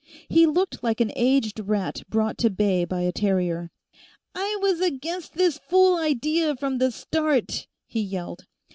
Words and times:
He 0.29 0.47
looked 0.47 0.81
like 0.81 0.99
an 0.99 1.11
aged 1.15 1.59
rat 1.59 2.01
brought 2.09 2.39
to 2.39 2.49
bay 2.49 2.85
by 2.85 3.01
a 3.01 3.11
terrier. 3.11 3.69
"I 4.33 4.57
was 4.59 4.81
against 4.81 5.35
this 5.35 5.59
fool 5.59 5.95
idea 5.95 6.55
from 6.55 6.79
the 6.79 6.89
start!" 6.89 7.67
he 7.85 8.01
yelled. 8.01 8.47